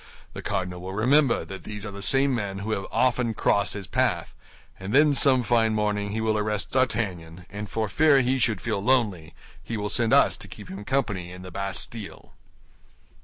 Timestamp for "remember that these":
0.93-1.85